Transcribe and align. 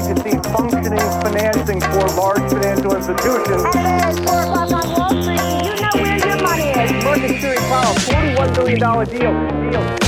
need 0.00 0.16
to 0.16 0.22
see 0.22 0.50
functioning 0.50 0.98
financing 0.98 1.80
for 1.80 2.06
large 2.16 2.50
financial 2.50 2.94
institutions. 2.94 3.62
Hello, 3.74 4.08
it's 4.08 4.18
4 4.20 4.42
o'clock 4.42 4.72
on 4.72 4.92
Wall 4.92 5.22
Street. 5.22 5.40
You 5.64 5.80
know 5.80 5.90
where 5.94 6.18
your 6.18 6.42
money 6.42 6.70
is? 6.70 7.04
Market 7.04 7.28
Security 7.28 7.60
Powell, 7.68 7.94
$41 7.94 8.54
billion 8.54 8.80
deal. 8.80 9.70
deal. 9.70 9.99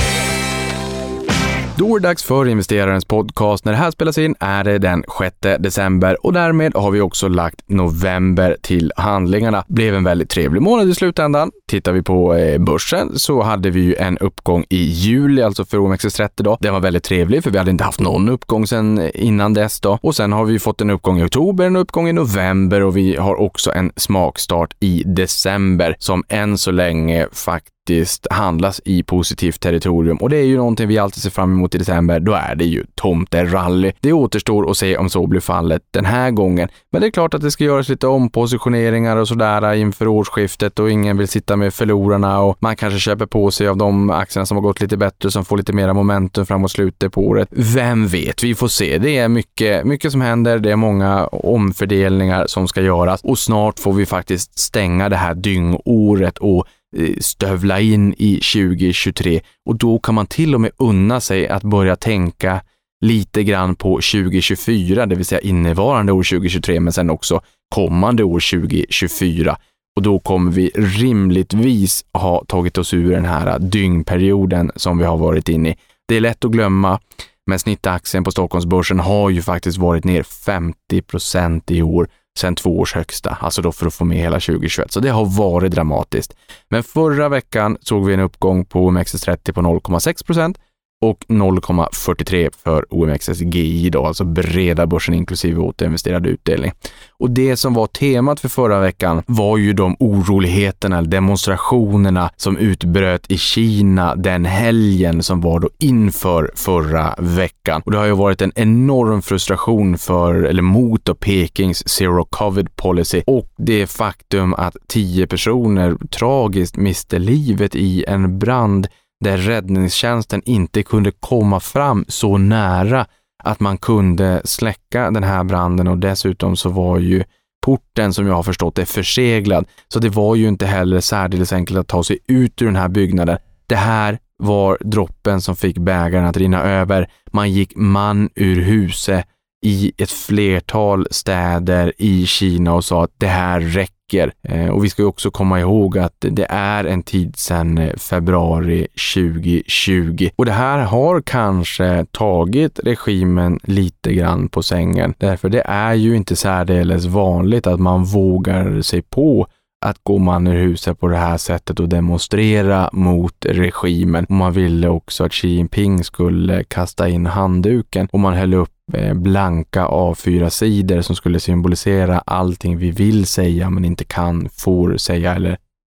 Då 1.77 1.95
är 1.95 1.99
det 1.99 2.07
dags 2.07 2.23
för 2.23 2.47
investerarens 2.47 3.05
podcast. 3.05 3.65
När 3.65 3.71
det 3.71 3.77
här 3.77 3.91
spelas 3.91 4.17
in 4.17 4.35
är 4.39 4.63
det 4.63 4.77
den 4.77 5.03
6 5.19 5.35
december 5.59 6.25
och 6.25 6.33
därmed 6.33 6.75
har 6.75 6.91
vi 6.91 7.01
också 7.01 7.27
lagt 7.27 7.61
november 7.65 8.57
till 8.61 8.91
handlingarna. 8.95 9.65
Blev 9.67 9.95
en 9.95 10.03
väldigt 10.03 10.29
trevlig 10.29 10.61
månad 10.61 10.89
i 10.89 10.95
slutändan. 10.95 11.51
Tittar 11.67 11.91
vi 11.91 12.01
på 12.01 12.35
eh, 12.35 12.59
börsen 12.59 13.19
så 13.19 13.41
hade 13.41 13.69
vi 13.69 13.81
ju 13.81 13.95
en 13.95 14.17
uppgång 14.17 14.65
i 14.69 14.83
juli, 14.83 15.41
alltså 15.41 15.65
för 15.65 15.77
OMXS30 15.77 16.29
då. 16.35 16.57
Den 16.59 16.73
var 16.73 16.79
väldigt 16.79 17.03
trevlig 17.03 17.43
för 17.43 17.51
vi 17.51 17.57
hade 17.57 17.71
inte 17.71 17.83
haft 17.83 17.99
någon 17.99 18.29
uppgång 18.29 18.67
sedan 18.67 18.97
eh, 18.97 19.09
innan 19.13 19.53
dess 19.53 19.79
då. 19.79 19.99
Och 20.01 20.15
sen 20.15 20.31
har 20.33 20.45
vi 20.45 20.59
fått 20.59 20.81
en 20.81 20.89
uppgång 20.89 21.19
i 21.19 21.23
oktober, 21.23 21.65
en 21.65 21.75
uppgång 21.75 22.09
i 22.09 22.13
november 22.13 22.83
och 22.83 22.97
vi 22.97 23.15
har 23.15 23.35
också 23.35 23.71
en 23.71 23.91
smakstart 23.95 24.73
i 24.79 25.03
december 25.05 25.95
som 25.99 26.23
än 26.29 26.57
så 26.57 26.71
länge 26.71 27.27
faktiskt 27.31 27.73
faktiskt 27.83 28.27
handlas 28.31 28.81
i 28.85 29.03
positivt 29.03 29.59
territorium 29.59 30.17
och 30.17 30.29
det 30.29 30.37
är 30.37 30.45
ju 30.45 30.57
någonting 30.57 30.87
vi 30.87 30.97
alltid 30.97 31.23
ser 31.23 31.29
fram 31.29 31.53
emot 31.53 31.75
i 31.75 31.77
december. 31.77 32.19
Då 32.19 32.33
är 32.33 32.55
det 32.55 32.65
ju 32.65 32.85
tomterally. 32.95 33.91
Det 33.99 34.13
återstår 34.13 34.71
att 34.71 34.77
se 34.77 34.97
om 34.97 35.09
så 35.09 35.27
blir 35.27 35.39
fallet 35.39 35.81
den 35.91 36.05
här 36.05 36.31
gången. 36.31 36.69
Men 36.91 37.01
det 37.01 37.07
är 37.07 37.11
klart 37.11 37.33
att 37.33 37.41
det 37.41 37.51
ska 37.51 37.63
göras 37.63 37.89
lite 37.89 38.07
ompositioneringar 38.07 39.17
och 39.17 39.27
sådär 39.27 39.73
inför 39.73 40.07
årsskiftet 40.07 40.79
och 40.79 40.91
ingen 40.91 41.17
vill 41.17 41.27
sitta 41.27 41.55
med 41.55 41.73
förlorarna 41.73 42.39
och 42.39 42.57
man 42.59 42.75
kanske 42.75 42.99
köper 42.99 43.25
på 43.25 43.51
sig 43.51 43.67
av 43.67 43.77
de 43.77 44.09
aktierna 44.09 44.45
som 44.45 44.57
har 44.57 44.61
gått 44.61 44.81
lite 44.81 44.97
bättre 44.97 45.31
som 45.31 45.45
får 45.45 45.57
lite 45.57 45.73
mera 45.73 45.93
momentum 45.93 46.45
framåt 46.45 46.71
slutet 46.71 47.13
på 47.13 47.27
året. 47.27 47.47
Vem 47.51 48.07
vet? 48.07 48.43
Vi 48.43 48.55
får 48.55 48.67
se. 48.67 48.97
Det 48.97 49.17
är 49.17 49.27
mycket, 49.27 49.85
mycket 49.85 50.11
som 50.11 50.21
händer. 50.21 50.59
Det 50.59 50.71
är 50.71 50.75
många 50.75 51.27
omfördelningar 51.27 52.47
som 52.47 52.67
ska 52.67 52.81
göras 52.81 53.21
och 53.23 53.39
snart 53.39 53.79
får 53.79 53.93
vi 53.93 54.05
faktiskt 54.05 54.59
stänga 54.59 55.09
det 55.09 55.15
här 55.15 55.33
dyngåret 55.33 56.37
och 56.37 56.67
Eh, 56.95 57.15
stövla 57.19 57.79
in 57.79 58.13
i 58.17 58.35
2023 58.35 59.41
och 59.65 59.75
då 59.75 59.99
kan 59.99 60.15
man 60.15 60.27
till 60.27 60.55
och 60.55 60.61
med 60.61 60.71
unna 60.77 61.21
sig 61.21 61.47
att 61.47 61.63
börja 61.63 61.95
tänka 61.95 62.61
lite 63.05 63.43
grann 63.43 63.75
på 63.75 63.95
2024, 63.95 65.05
det 65.05 65.15
vill 65.15 65.25
säga 65.25 65.41
innevarande 65.41 66.11
år 66.11 66.23
2023, 66.23 66.79
men 66.79 66.93
sen 66.93 67.09
också 67.09 67.41
kommande 67.75 68.23
år 68.23 68.39
2024. 68.39 69.57
Och 69.95 70.01
då 70.01 70.19
kommer 70.19 70.51
vi 70.51 70.71
rimligtvis 70.75 72.05
ha 72.13 72.45
tagit 72.47 72.77
oss 72.77 72.93
ur 72.93 73.11
den 73.11 73.25
här 73.25 73.59
dyngperioden 73.59 74.71
som 74.75 74.97
vi 74.97 75.05
har 75.05 75.17
varit 75.17 75.49
inne 75.49 75.69
i. 75.69 75.75
Det 76.07 76.15
är 76.15 76.21
lätt 76.21 76.45
att 76.45 76.51
glömma, 76.51 76.99
men 77.47 77.59
snittaktien 77.59 78.23
på 78.23 78.31
Stockholmsbörsen 78.31 78.99
har 78.99 79.29
ju 79.29 79.41
faktiskt 79.41 79.77
varit 79.77 80.03
ner 80.03 80.23
50 80.23 81.01
procent 81.01 81.71
i 81.71 81.81
år 81.81 82.07
sen 82.39 82.55
två 82.55 82.79
års 82.79 82.93
högsta, 82.93 83.37
alltså 83.41 83.61
då 83.61 83.71
för 83.71 83.87
att 83.87 83.93
få 83.93 84.05
med 84.05 84.17
hela 84.17 84.39
2021. 84.39 84.91
Så 84.91 84.99
det 84.99 85.09
har 85.09 85.25
varit 85.25 85.71
dramatiskt. 85.71 86.35
Men 86.69 86.83
förra 86.83 87.29
veckan 87.29 87.77
såg 87.81 88.05
vi 88.05 88.13
en 88.13 88.19
uppgång 88.19 88.65
på 88.65 88.89
OMXS30 88.89 89.51
på 89.51 89.61
0,6 89.61 90.25
procent 90.25 90.57
och 91.03 91.25
0,43 91.27 92.49
för 92.63 92.85
OMXSGI 92.93 93.89
då, 93.89 94.05
alltså 94.05 94.23
breda 94.23 94.87
börsen 94.87 95.13
inklusive 95.13 95.61
återinvesterad 95.61 96.27
utdelning. 96.27 96.71
Och 97.17 97.29
det 97.29 97.55
som 97.55 97.73
var 97.73 97.87
temat 97.87 98.39
för 98.39 98.49
förra 98.49 98.79
veckan 98.79 99.23
var 99.25 99.57
ju 99.57 99.73
de 99.73 99.95
oroligheterna, 99.99 101.01
demonstrationerna 101.01 102.29
som 102.37 102.57
utbröt 102.57 103.31
i 103.31 103.37
Kina 103.37 104.15
den 104.15 104.45
helgen 104.45 105.23
som 105.23 105.41
var 105.41 105.59
då 105.59 105.69
inför 105.79 106.51
förra 106.55 107.15
veckan. 107.17 107.81
Och 107.85 107.91
det 107.91 107.97
har 107.97 108.05
ju 108.05 108.15
varit 108.15 108.41
en 108.41 108.51
enorm 108.55 109.21
frustration 109.21 109.97
för, 109.97 110.43
eller 110.43 110.61
mot 110.61 111.05
då 111.05 111.15
Pekings 111.15 111.89
zero 111.89 112.25
covid 112.29 112.75
policy 112.75 113.23
och 113.27 113.47
det 113.57 113.87
faktum 113.87 114.53
att 114.53 114.75
tio 114.87 115.27
personer 115.27 115.95
tragiskt 116.11 116.77
miste 116.77 117.19
livet 117.19 117.75
i 117.75 118.05
en 118.07 118.39
brand 118.39 118.87
där 119.23 119.37
räddningstjänsten 119.37 120.41
inte 120.45 120.83
kunde 120.83 121.11
komma 121.11 121.59
fram 121.59 122.05
så 122.07 122.37
nära 122.37 123.05
att 123.43 123.59
man 123.59 123.77
kunde 123.77 124.41
släcka 124.45 125.11
den 125.11 125.23
här 125.23 125.43
branden 125.43 125.87
och 125.87 125.97
dessutom 125.97 126.55
så 126.55 126.69
var 126.69 126.99
ju 126.99 127.23
porten 127.65 128.13
som 128.13 128.27
jag 128.27 128.33
har 128.33 128.43
förstått 128.43 128.79
är 128.79 128.85
förseglad. 128.85 129.65
Så 129.87 129.99
det 129.99 130.09
var 130.09 130.35
ju 130.35 130.47
inte 130.47 130.65
heller 130.65 130.99
särdeles 130.99 131.53
enkelt 131.53 131.79
att 131.79 131.87
ta 131.87 132.03
sig 132.03 132.19
ut 132.27 132.61
ur 132.61 132.65
den 132.65 132.75
här 132.75 132.89
byggnaden. 132.89 133.37
Det 133.67 133.75
här 133.75 134.19
var 134.37 134.77
droppen 134.81 135.41
som 135.41 135.55
fick 135.55 135.77
bägaren 135.77 136.25
att 136.25 136.37
rinna 136.37 136.63
över. 136.63 137.09
Man 137.31 137.51
gick 137.51 137.75
man 137.75 138.29
ur 138.35 138.61
huset 138.61 139.25
i 139.65 139.91
ett 139.97 140.11
flertal 140.11 141.07
städer 141.11 141.93
i 141.97 142.25
Kina 142.25 142.73
och 142.73 142.85
sa 142.85 143.03
att 143.03 143.13
det 143.17 143.27
här 143.27 143.59
räcker 143.59 143.93
veckor. 144.13 144.31
Eh, 144.41 144.69
och 144.69 144.83
vi 144.83 144.89
ska 144.89 145.05
också 145.05 145.31
komma 145.31 145.59
ihåg 145.59 145.97
att 145.97 146.15
det 146.19 146.45
är 146.49 146.83
en 146.83 147.03
tid 147.03 147.35
sedan 147.35 147.77
eh, 147.77 147.95
februari 147.97 148.87
2020 149.15 150.29
och 150.35 150.45
det 150.45 150.51
här 150.51 150.79
har 150.79 151.21
kanske 151.21 152.05
tagit 152.11 152.79
regimen 152.83 153.59
lite 153.63 154.13
grann 154.13 154.49
på 154.49 154.63
sängen. 154.63 155.13
Därför 155.17 155.49
det 155.49 155.63
är 155.65 155.93
ju 155.93 156.15
inte 156.15 156.35
särdeles 156.35 157.05
vanligt 157.05 157.67
att 157.67 157.79
man 157.79 158.03
vågar 158.03 158.81
sig 158.81 159.01
på 159.01 159.47
att 159.85 159.97
gå 160.03 160.17
man 160.17 160.47
ur 160.47 160.53
huset 160.53 160.99
på 160.99 161.07
det 161.07 161.17
här 161.17 161.37
sättet 161.37 161.79
och 161.79 161.89
demonstrera 161.89 162.89
mot 162.93 163.45
regimen. 163.45 164.25
Och 164.25 164.35
man 164.35 164.53
ville 164.53 164.87
också 164.87 165.23
att 165.23 165.33
Xi 165.33 165.47
Jinping 165.47 166.03
skulle 166.03 166.63
kasta 166.63 167.09
in 167.09 167.25
handduken 167.25 168.07
och 168.11 168.19
man 168.19 168.33
höll 168.33 168.53
upp 168.53 168.72
Eh, 168.91 169.13
blanka 169.13 169.85
A4-sidor 169.87 171.01
som 171.01 171.15
skulle 171.15 171.39
symbolisera 171.39 172.19
allting 172.19 172.77
vi 172.77 172.91
vill 172.91 173.25
säga 173.25 173.69
men 173.69 173.85
inte 173.85 174.03
kan, 174.03 174.49
får 174.49 174.97
säga 174.97 175.35
eller 175.35 175.57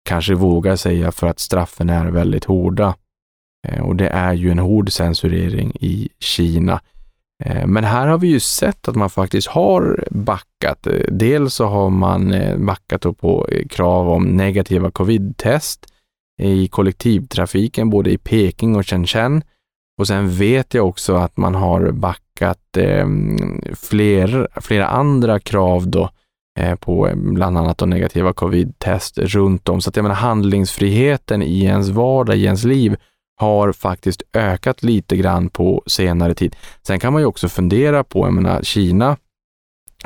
kanske 0.08 0.34
vågar 0.34 0.76
säga 0.76 1.12
för 1.12 1.26
att 1.26 1.38
straffen 1.38 1.90
är 1.90 2.06
väldigt 2.06 2.44
hårda. 2.44 2.94
Eh, 3.68 3.82
och 3.82 3.96
det 3.96 4.08
är 4.08 4.32
ju 4.32 4.50
en 4.50 4.58
hård 4.58 4.92
censurering 4.92 5.72
i 5.80 6.08
Kina. 6.18 6.80
Eh, 7.44 7.66
men 7.66 7.84
här 7.84 8.06
har 8.06 8.18
vi 8.18 8.28
ju 8.28 8.40
sett 8.40 8.88
att 8.88 8.96
man 8.96 9.10
faktiskt 9.10 9.48
har 9.48 10.04
backat. 10.10 10.86
Dels 11.08 11.54
så 11.54 11.66
har 11.66 11.90
man 11.90 12.34
backat 12.66 13.02
på 13.18 13.48
krav 13.70 14.08
om 14.08 14.24
negativa 14.24 14.90
covid-test 14.90 15.86
i 16.42 16.68
kollektivtrafiken, 16.68 17.90
både 17.90 18.10
i 18.10 18.18
Peking 18.18 18.76
och 18.76 18.86
Shenzhen. 18.86 19.42
Och 19.98 20.06
sen 20.06 20.30
vet 20.30 20.74
jag 20.74 20.88
också 20.88 21.14
att 21.14 21.36
man 21.36 21.54
har 21.54 21.90
backat 21.90 22.76
eh, 22.76 23.06
fler, 23.74 24.48
flera 24.60 24.86
andra 24.86 25.40
krav 25.40 25.88
då 25.88 26.10
eh, 26.60 26.74
på 26.74 27.08
eh, 27.08 27.16
bland 27.16 27.58
annat 27.58 27.78
då 27.78 27.86
negativa 27.86 28.32
covid-test 28.32 29.18
runt 29.18 29.68
om. 29.68 29.80
Så 29.80 29.90
att 29.90 29.96
jag 29.96 30.02
menar 30.02 30.16
handlingsfriheten 30.16 31.42
i 31.42 31.64
ens 31.64 31.88
vardag, 31.88 32.36
i 32.36 32.44
ens 32.44 32.64
liv 32.64 32.96
har 33.36 33.72
faktiskt 33.72 34.22
ökat 34.32 34.82
lite 34.82 35.16
grann 35.16 35.48
på 35.48 35.82
senare 35.86 36.34
tid. 36.34 36.56
Sen 36.86 37.00
kan 37.00 37.12
man 37.12 37.22
ju 37.22 37.26
också 37.26 37.48
fundera 37.48 38.04
på, 38.04 38.26
jag 38.26 38.32
menar 38.32 38.62
Kina 38.62 39.16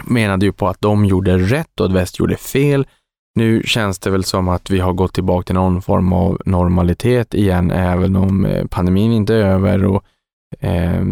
menade 0.04 0.46
ju 0.46 0.52
på 0.52 0.68
att 0.68 0.80
de 0.80 1.04
gjorde 1.04 1.38
rätt 1.38 1.80
och 1.80 1.86
att 1.86 1.92
väst 1.92 2.18
gjorde 2.18 2.36
fel. 2.36 2.86
Nu 3.34 3.62
känns 3.64 3.98
det 3.98 4.10
väl 4.10 4.24
som 4.24 4.48
att 4.48 4.70
vi 4.70 4.78
har 4.78 4.92
gått 4.92 5.14
tillbaka 5.14 5.44
till 5.44 5.54
någon 5.54 5.82
form 5.82 6.12
av 6.12 6.40
normalitet 6.44 7.34
igen, 7.34 7.70
även 7.70 8.16
om 8.16 8.46
eh, 8.46 8.66
pandemin 8.66 9.12
inte 9.12 9.34
är 9.34 9.38
över 9.38 9.84
och 9.84 10.04
eh, 10.60 11.04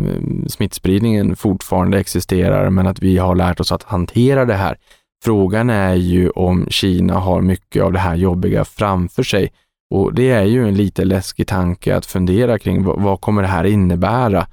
smittspridningen 0.46 1.36
fortfarande 1.36 1.98
existerar, 1.98 2.70
men 2.70 2.86
att 2.86 3.02
vi 3.02 3.18
har 3.18 3.34
lärt 3.34 3.60
oss 3.60 3.72
att 3.72 3.82
hantera 3.82 4.44
det 4.44 4.54
här. 4.54 4.76
Frågan 5.24 5.70
är 5.70 5.94
ju 5.94 6.30
om 6.30 6.66
Kina 6.70 7.14
har 7.14 7.40
mycket 7.40 7.82
av 7.82 7.92
det 7.92 7.98
här 7.98 8.14
jobbiga 8.14 8.64
framför 8.64 9.22
sig 9.22 9.52
och 9.94 10.14
det 10.14 10.30
är 10.30 10.44
ju 10.44 10.68
en 10.68 10.74
lite 10.74 11.04
läskig 11.04 11.46
tanke 11.46 11.96
att 11.96 12.06
fundera 12.06 12.58
kring 12.58 12.84
vad, 12.84 13.02
vad 13.02 13.20
kommer 13.20 13.42
det 13.42 13.48
här 13.48 13.64
innebära? 13.64 14.46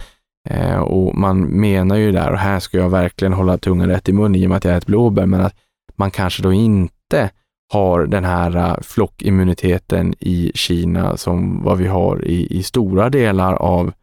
Eh, 0.50 0.80
och 0.80 1.18
man 1.18 1.42
menar 1.42 1.96
ju 1.96 2.12
där, 2.12 2.32
och 2.32 2.38
här 2.38 2.60
ska 2.60 2.78
jag 2.78 2.90
verkligen 2.90 3.34
hålla 3.34 3.58
tungan 3.58 3.90
rätt 3.90 4.10
i 4.10 4.14
mun 4.14 4.36
i 4.36 4.46
och 4.46 4.50
med 4.50 4.58
att 4.58 4.66
jag 4.66 4.74
är 4.74 4.78
ett 4.78 4.86
blåbär, 4.86 5.26
men 5.26 5.42
att 5.42 5.56
man 5.96 6.12
kanske 6.12 6.44
då 6.44 6.54
inte 6.54 7.30
har 7.74 8.06
den 8.06 8.24
här 8.24 8.56
äh, 8.56 8.82
flockimmuniteten 8.82 10.16
i 10.20 10.52
Kina 10.56 11.18
som 11.18 11.64
vad 11.64 11.78
vi 11.78 11.88
har 11.88 12.26
i, 12.26 12.58
i 12.58 12.64
stora 12.64 13.10
delar 13.10 13.54
av 13.54 13.94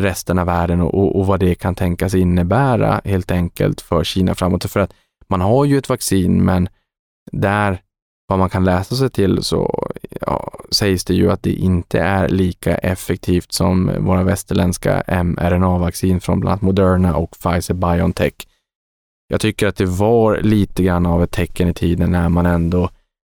resten 0.00 0.38
av 0.38 0.46
världen 0.46 0.80
och, 0.80 1.18
och, 1.18 1.26
vad 1.26 1.40
det 1.40 1.54
kan 1.54 1.74
tänkas 1.74 2.14
innebära 2.14 3.00
helt 3.04 3.30
enkelt 3.30 3.80
för 3.80 4.04
Kina 4.04 4.34
framåt. 4.34 4.64
För 4.64 4.80
att 4.80 4.92
man 5.28 5.40
har 5.40 5.64
ju 5.64 5.78
ett 5.78 5.88
vaccin, 5.88 6.44
men 6.44 6.68
där 7.32 7.80
vad 8.28 8.38
man 8.38 8.50
kan 8.50 8.64
läsa 8.64 8.94
sig 8.94 9.10
till 9.10 9.42
så 9.42 9.88
ja, 10.20 10.52
sägs 10.70 11.04
det 11.04 11.14
ju 11.14 11.30
att 11.32 11.42
det 11.42 11.52
inte 11.52 12.00
är 12.00 12.28
lika 12.28 12.74
effektivt 12.74 13.52
som 13.52 13.90
våra 13.98 14.22
västerländska 14.22 15.02
mRNA-vaccin 15.24 16.20
från 16.20 16.40
bland 16.40 16.52
annat 16.52 16.62
Moderna 16.62 17.16
och 17.16 17.36
Pfizer-Biontech. 17.36 18.46
Jag 19.28 19.40
tycker 19.40 19.66
att 19.66 19.76
det 19.76 19.86
var 19.86 20.40
lite 20.42 20.82
grann 20.82 21.06
av 21.06 21.22
ett 21.22 21.30
tecken 21.30 21.68
i 21.68 21.74
tiden 21.74 22.10
när 22.10 22.28
man 22.28 22.46
ändå 22.46 22.90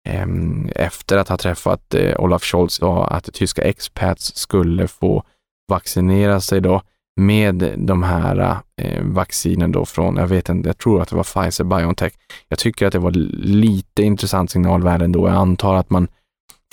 Ehm, 0.10 0.70
efter 0.76 1.18
att 1.18 1.30
ha 1.30 1.38
träffat 1.38 1.94
eh, 1.94 2.20
Olaf 2.20 2.44
Scholz 2.44 2.80
då, 2.80 3.04
att 3.04 3.34
tyska 3.34 3.62
expats 3.62 4.36
skulle 4.36 4.88
få 4.88 5.24
vaccinera 5.68 6.42
sig 6.42 6.62
då 6.62 6.82
med 7.16 7.74
de 7.78 8.04
här 8.04 8.58
eh, 8.82 9.04
vaccinen 9.04 9.72
då 9.72 9.86
från, 9.86 10.16
jag 10.16 10.28
vet 10.28 10.50
inte, 10.50 10.70
jag 10.70 10.78
tror 10.78 11.02
att 11.02 11.10
det 11.10 11.16
var 11.16 11.24
Pfizer 11.24 11.64
Biontech. 11.64 12.14
Jag 12.48 12.60
tycker 12.60 12.88
att 12.88 12.94
det 12.94 13.00
var 13.00 13.12
lite 13.12 14.04
intressant 14.04 14.52
signalvärde 14.52 15.06
ändå. 15.06 15.28
Jag 15.28 15.36
antar 15.36 15.76
att 15.76 15.90
man 15.90 16.08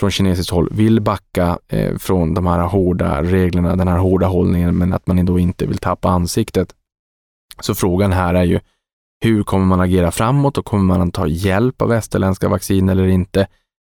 från 0.00 0.10
kinesiskt 0.10 0.50
håll 0.50 0.68
vill 0.72 1.00
backa 1.00 1.58
eh, 1.68 1.98
från 1.98 2.34
de 2.34 2.46
här 2.46 2.58
hårda 2.58 3.22
reglerna, 3.22 3.76
den 3.76 3.88
här 3.88 3.98
hårda 3.98 4.26
hållningen, 4.26 4.78
men 4.78 4.92
att 4.92 5.06
man 5.06 5.18
ändå 5.18 5.38
inte 5.38 5.66
vill 5.66 5.78
tappa 5.78 6.08
ansiktet. 6.08 6.74
Så 7.60 7.74
frågan 7.74 8.12
här 8.12 8.34
är 8.34 8.44
ju, 8.44 8.60
hur 9.20 9.42
kommer 9.42 9.66
man 9.66 9.80
agera 9.80 10.10
framåt 10.10 10.58
och 10.58 10.64
kommer 10.64 10.84
man 10.84 11.08
att 11.08 11.14
ta 11.14 11.26
hjälp 11.26 11.82
av 11.82 11.88
västerländska 11.88 12.48
vaccin 12.48 12.88
eller 12.88 13.06
inte? 13.06 13.46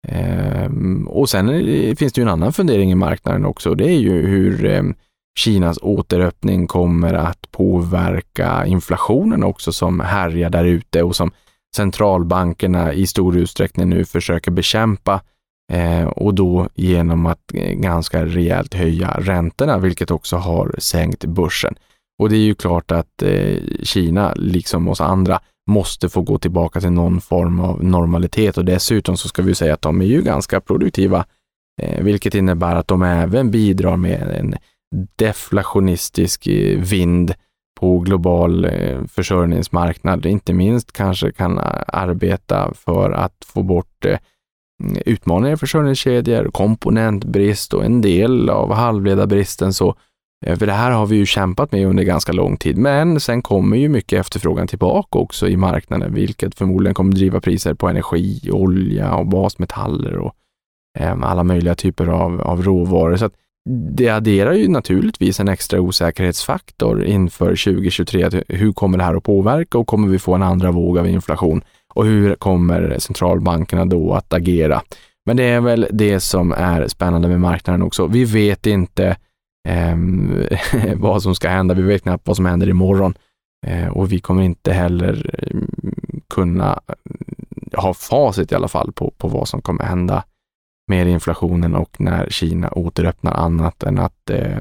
Eh, 0.08 0.70
och 1.06 1.28
sen 1.28 1.48
eh, 1.48 1.94
finns 1.94 2.12
det 2.12 2.20
ju 2.20 2.22
en 2.22 2.28
annan 2.28 2.52
fundering 2.52 2.92
i 2.92 2.94
marknaden 2.94 3.44
också. 3.44 3.74
Det 3.74 3.90
är 3.90 3.98
ju 3.98 4.26
hur 4.26 4.64
eh, 4.64 4.82
Kinas 5.38 5.78
återöppning 5.82 6.66
kommer 6.66 7.14
att 7.14 7.50
påverka 7.50 8.66
inflationen 8.66 9.44
också 9.44 9.72
som 9.72 10.00
härjar 10.00 10.50
där 10.50 10.64
ute 10.64 11.02
och 11.02 11.16
som 11.16 11.30
centralbankerna 11.76 12.92
i 12.92 13.06
stor 13.06 13.36
utsträckning 13.36 13.88
nu 13.88 14.04
försöker 14.04 14.50
bekämpa 14.50 15.20
eh, 15.72 16.04
och 16.04 16.34
då 16.34 16.68
genom 16.74 17.26
att 17.26 17.54
eh, 17.54 17.72
ganska 17.72 18.24
rejält 18.26 18.74
höja 18.74 19.16
räntorna, 19.20 19.78
vilket 19.78 20.10
också 20.10 20.36
har 20.36 20.74
sänkt 20.78 21.24
börsen. 21.24 21.74
Och 22.18 22.28
det 22.30 22.36
är 22.36 22.44
ju 22.44 22.54
klart 22.54 22.90
att 22.90 23.22
eh, 23.22 23.58
Kina, 23.82 24.32
liksom 24.36 24.88
oss 24.88 25.00
andra, 25.00 25.40
måste 25.70 26.08
få 26.08 26.22
gå 26.22 26.38
tillbaka 26.38 26.80
till 26.80 26.90
någon 26.90 27.20
form 27.20 27.60
av 27.60 27.84
normalitet 27.84 28.58
och 28.58 28.64
dessutom 28.64 29.16
så 29.16 29.28
ska 29.28 29.42
vi 29.42 29.54
säga 29.54 29.74
att 29.74 29.82
de 29.82 30.00
är 30.00 30.06
ju 30.06 30.22
ganska 30.22 30.60
produktiva, 30.60 31.24
eh, 31.82 32.02
vilket 32.04 32.34
innebär 32.34 32.76
att 32.76 32.88
de 32.88 33.02
även 33.02 33.50
bidrar 33.50 33.96
med 33.96 34.36
en 34.40 34.54
deflationistisk 35.16 36.46
eh, 36.46 36.80
vind 36.80 37.34
på 37.80 37.98
global 37.98 38.64
eh, 38.64 39.04
försörjningsmarknad, 39.08 40.26
inte 40.26 40.52
minst 40.52 40.92
kanske 40.92 41.32
kan 41.32 41.58
arbeta 41.86 42.74
för 42.74 43.10
att 43.10 43.44
få 43.46 43.62
bort 43.62 44.04
eh, 44.04 44.18
utmaningar 45.06 45.54
i 45.54 45.56
försörjningskedjor, 45.56 46.50
komponentbrist 46.50 47.74
och 47.74 47.84
en 47.84 48.00
del 48.00 48.50
av 48.50 48.72
halvledarbristen. 48.72 49.72
Så, 49.72 49.96
Eh, 50.46 50.58
för 50.58 50.66
det 50.66 50.72
här 50.72 50.90
har 50.90 51.06
vi 51.06 51.16
ju 51.16 51.26
kämpat 51.26 51.72
med 51.72 51.86
under 51.86 52.04
ganska 52.04 52.32
lång 52.32 52.56
tid, 52.56 52.78
men 52.78 53.20
sen 53.20 53.42
kommer 53.42 53.76
ju 53.76 53.88
mycket 53.88 54.20
efterfrågan 54.20 54.66
tillbaka 54.66 55.18
också 55.18 55.48
i 55.48 55.56
marknaden, 55.56 56.14
vilket 56.14 56.54
förmodligen 56.54 56.94
kommer 56.94 57.12
driva 57.12 57.40
priser 57.40 57.74
på 57.74 57.88
energi, 57.88 58.50
olja 58.52 59.14
och 59.14 59.26
basmetaller 59.26 60.16
och 60.16 60.34
ehm, 60.98 61.22
alla 61.22 61.44
möjliga 61.44 61.74
typer 61.74 62.06
av, 62.06 62.40
av 62.40 62.62
råvaror. 62.62 63.16
Så 63.16 63.30
det 63.90 64.08
adderar 64.08 64.52
ju 64.52 64.68
naturligtvis 64.68 65.40
en 65.40 65.48
extra 65.48 65.80
osäkerhetsfaktor 65.80 67.04
inför 67.04 67.46
2023. 67.46 68.30
Hur 68.48 68.72
kommer 68.72 68.98
det 68.98 69.04
här 69.04 69.14
att 69.14 69.24
påverka 69.24 69.78
och 69.78 69.86
kommer 69.86 70.08
vi 70.08 70.18
få 70.18 70.34
en 70.34 70.42
andra 70.42 70.70
våg 70.70 70.98
av 70.98 71.08
inflation? 71.08 71.62
Och 71.94 72.04
hur 72.04 72.34
kommer 72.34 72.98
centralbankerna 72.98 73.84
då 73.84 74.12
att 74.12 74.32
agera? 74.32 74.82
Men 75.26 75.36
det 75.36 75.44
är 75.44 75.60
väl 75.60 75.86
det 75.90 76.20
som 76.20 76.52
är 76.52 76.88
spännande 76.88 77.28
med 77.28 77.40
marknaden 77.40 77.82
också. 77.82 78.06
Vi 78.06 78.24
vet 78.24 78.66
inte 78.66 79.16
eh, 79.68 79.96
vad 80.96 81.22
som 81.22 81.34
ska 81.34 81.48
hända. 81.48 81.74
Vi 81.74 81.82
vet 81.82 82.02
knappt 82.02 82.26
vad 82.26 82.36
som 82.36 82.46
händer 82.46 82.68
imorgon 82.68 83.14
eh, 83.66 83.88
och 83.88 84.12
vi 84.12 84.20
kommer 84.20 84.42
inte 84.42 84.72
heller 84.72 85.40
mm, 85.50 85.70
kunna 86.28 86.80
mm, 86.86 87.70
ha 87.76 87.94
facit 87.94 88.52
i 88.52 88.54
alla 88.54 88.68
fall 88.68 88.92
på, 88.92 89.10
på 89.10 89.28
vad 89.28 89.48
som 89.48 89.62
kommer 89.62 89.84
hända 89.84 90.24
med 90.88 91.08
inflationen 91.08 91.74
och 91.74 92.00
när 92.00 92.30
Kina 92.30 92.70
återöppnar 92.70 93.32
annat 93.32 93.82
än 93.82 93.98
att 93.98 94.30
eh, 94.30 94.58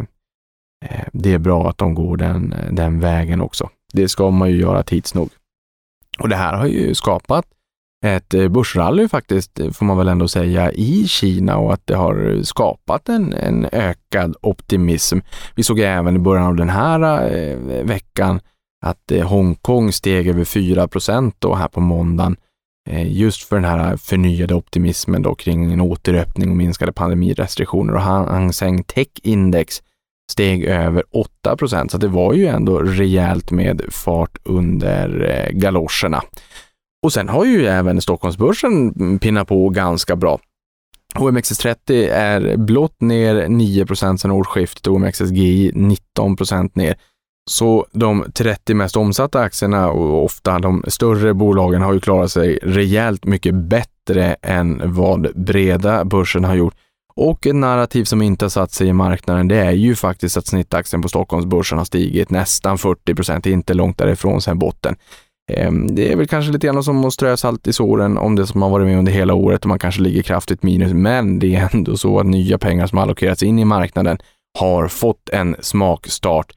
eh, 0.86 1.08
det 1.14 1.34
är 1.34 1.40
bra 1.40 1.70
att 1.70 1.78
de 1.78 1.94
går 1.94 2.18
den, 2.18 2.56
den 2.72 3.00
vägen 3.00 3.42
också. 3.42 3.70
Det 3.94 4.10
ska 4.10 4.32
man 4.32 4.50
ju 4.50 4.58
göra 4.58 4.84
tids 4.84 5.14
nog. 5.14 5.30
Och 6.20 6.30
det 6.30 6.36
här 6.36 6.54
har 6.54 6.66
ju 6.66 6.96
skapat 6.96 7.46
ett 8.04 8.34
eh, 8.34 8.48
börsrally 8.48 9.08
faktiskt, 9.08 9.60
eh, 9.60 9.72
får 9.72 9.86
man 9.86 9.98
väl 9.98 10.08
ändå 10.08 10.28
säga, 10.28 10.72
i 10.72 11.08
Kina 11.08 11.58
och 11.58 11.74
att 11.74 11.88
det 11.88 11.96
har 11.96 12.44
skapat 12.44 13.10
en, 13.10 13.34
en 13.34 13.68
ökad 13.72 14.36
optimism. 14.42 15.20
Vi 15.56 15.64
såg 15.64 15.80
även 15.80 16.16
i 16.16 16.20
början 16.20 16.46
av 16.46 16.56
den 16.56 16.70
här 16.70 17.32
eh, 17.34 17.58
veckan 17.84 18.40
att 18.86 19.12
eh, 19.12 19.28
Hongkong 19.28 19.92
steg 19.92 20.28
över 20.28 20.44
4 20.44 20.88
procent 20.88 21.36
här 21.44 21.68
på 21.68 21.80
måndagen 21.80 22.36
Eh, 22.90 23.12
just 23.12 23.44
för 23.44 23.56
den 23.56 23.66
här 23.66 23.98
förnyade 23.98 24.56
optimismen 24.56 25.22
då 25.22 25.36
kring 25.36 25.74
en 25.74 25.82
återöppning 25.82 26.50
och 26.50 26.56
minskade 26.56 26.94
pandemirestriktioner 26.94 27.94
och 27.94 28.02
Hang 28.02 28.54
Seng 28.54 28.84
Tech 28.84 29.08
Index 29.24 29.82
steg 30.32 30.64
över 30.64 31.04
8 31.12 31.58
procent, 31.58 31.92
så 31.92 31.98
det 31.98 32.08
var 32.08 32.34
ju 32.34 32.46
ändå 32.46 32.80
rejält 32.80 33.52
med 33.52 33.82
fart 33.90 34.38
under 34.44 35.30
eh, 35.30 35.52
galoscherna. 35.52 36.24
Och 37.04 37.14
sen 37.14 37.30
har 37.30 37.46
ju 37.46 37.66
även 37.66 38.02
Stockholmsbörsen 38.02 38.94
pinnat 39.20 39.48
på 39.48 39.70
ganska 39.70 40.16
bra. 40.16 40.40
OMXS30 41.16 42.10
är 42.12 42.58
blott 42.58 43.02
ner 43.02 43.48
9 43.48 43.86
procent 43.86 44.22
sedan 44.22 44.32
årsskiftet 44.32 44.88
och 44.88 44.94
OMXSGI 44.94 45.72
19 45.74 46.36
procent 46.36 46.76
ner. 46.76 46.96
Så 47.50 47.86
de 47.92 48.26
30 48.34 48.74
mest 48.74 48.98
omsatta 48.98 49.40
aktierna 49.40 49.90
och 49.90 50.24
ofta 50.24 50.60
de 50.60 50.84
större 50.88 51.34
bolagen 51.34 51.82
har 51.82 51.94
ju 51.94 52.00
klarat 52.00 52.32
sig 52.32 52.60
rejält 52.64 53.26
mycket 53.26 53.56
bättre 53.56 54.36
än 54.42 54.82
vad 54.94 55.28
breda 55.36 56.06
börsen 56.06 56.44
har 56.44 56.56
gjort. 56.56 56.76
Och 57.16 57.48
ett 57.48 57.56
narrativ 57.56 58.04
som 58.04 58.22
inte 58.22 58.46
har 58.46 58.50
satt 58.50 58.72
sig 58.72 58.88
i 58.88 58.94
marknaden, 58.94 59.48
det 59.48 59.58
är 59.58 59.72
ju 59.72 59.96
faktiskt 59.96 60.38
att 60.38 60.48
snittaktien 60.48 61.02
på 61.02 61.10
Stockholmsbörsen 61.10 61.78
har 61.78 61.86
stigit 61.86 62.30
nästan 62.30 62.78
40 62.78 63.16
procent, 63.16 63.46
inte 63.46 63.74
långt 63.74 63.98
därifrån 63.98 64.42
sen 64.42 64.60
botten. 64.60 64.96
Ehm, 65.52 65.96
det 65.96 66.12
är 66.12 66.16
väl 66.16 66.28
kanske 66.28 66.52
lite 66.52 66.68
grann 66.68 66.84
som 66.84 67.06
att 67.06 67.14
strö 67.14 67.38
salt 67.38 67.68
i 67.68 67.74
såren 67.74 68.18
om 68.18 68.36
det 68.36 68.48
som 68.48 68.62
har 68.62 68.70
varit 68.70 68.88
med 68.88 68.98
under 68.98 69.12
hela 69.12 69.34
året 69.34 69.62
och 69.62 69.70
man 69.70 69.80
kanske 69.80 70.02
ligger 70.02 70.22
kraftigt 70.22 70.64
minus, 70.64 70.94
men 70.94 71.40
det 71.40 71.56
är 71.56 71.70
ändå 71.74 71.98
så 71.98 72.20
att 72.20 72.26
nya 72.26 72.58
pengar 72.58 72.88
som 72.88 72.98
allokerats 72.98 73.44
in 73.44 73.60
i 73.60 73.66
marknaden 73.66 74.18
har 74.60 74.88
fått 74.88 75.30
en 75.30 75.56
smakstart 75.60 76.54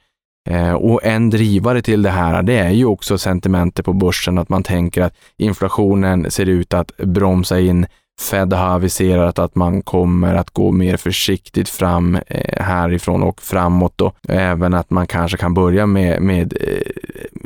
ehm, 0.49 0.77
och 0.77 1.05
en 1.05 1.31
drivare 1.31 1.83
till 1.83 2.03
det 2.03 2.11
här, 2.11 2.43
det 2.43 2.59
är 2.59 2.71
ju 2.71 2.85
också 2.85 3.19
sentimentet 3.19 3.85
på 3.85 3.93
börsen, 3.93 4.39
att 4.39 4.49
man 4.49 4.63
tänker 4.63 5.03
att 5.03 5.15
inflationen 5.37 6.31
ser 6.31 6.47
ut 6.47 6.75
att 6.75 6.97
bromsa 6.97 7.61
in. 7.61 7.87
Fed 8.21 8.53
har 8.53 8.75
aviserat 8.75 9.39
att 9.39 9.55
man 9.55 9.83
kommer 9.83 10.35
att 10.35 10.51
gå 10.51 10.73
mer 10.73 10.97
försiktigt 10.97 11.69
fram 11.69 12.19
eh, 12.27 12.63
härifrån 12.63 13.23
och 13.23 13.43
framåt 13.43 13.93
då. 13.97 14.13
Även 14.29 14.75
att 14.75 14.91
man 14.91 15.07
kanske 15.07 15.37
kan 15.37 15.55
börja 15.55 15.87
med, 15.87 16.23
med 16.23 16.57
eh, 16.61 16.93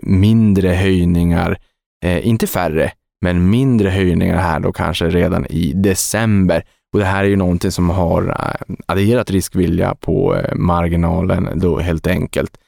mindre 0.02 0.68
höjningar, 0.68 1.58
eh, 2.04 2.26
inte 2.26 2.46
färre, 2.46 2.92
men 3.24 3.50
mindre 3.50 3.90
höjningar 3.90 4.36
här 4.36 4.60
då 4.60 4.72
kanske 4.72 5.08
redan 5.08 5.46
i 5.46 5.72
december. 5.72 6.64
Och 6.92 6.98
det 6.98 7.04
här 7.04 7.24
är 7.24 7.28
ju 7.28 7.36
någonting 7.36 7.70
som 7.70 7.90
har 7.90 8.36
adderat 8.86 9.30
riskvilja 9.30 9.94
på 9.94 10.42
marginalen 10.54 11.48
då 11.54 11.78
helt 11.78 12.06
enkelt. 12.06 12.58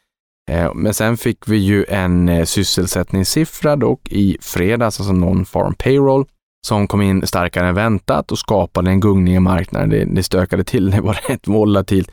Men 0.75 0.95
sen 0.95 1.17
fick 1.17 1.49
vi 1.49 1.57
ju 1.57 1.85
en 1.89 2.47
sysselsättningssiffra 2.47 3.77
dock 3.77 4.09
i 4.13 4.39
fredags, 4.41 5.01
alltså 5.01 5.13
non-farm 5.13 5.75
payroll, 5.75 6.27
som 6.67 6.89
kom 6.89 7.03
in 7.03 7.27
starkare 7.27 7.69
än 7.69 7.75
väntat 7.75 8.33
och 8.33 8.39
skapade 8.39 8.91
en 8.91 9.01
gungning 9.01 9.35
i 9.35 9.41
marknaden. 9.41 9.89
Det, 9.89 10.05
det 10.05 10.23
stökade 10.23 10.65
till, 10.65 10.91
det 10.91 11.01
var 11.01 11.21
rätt 11.29 11.49
volatilt 11.49 12.11